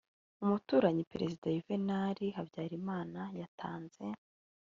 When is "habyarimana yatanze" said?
2.37-4.03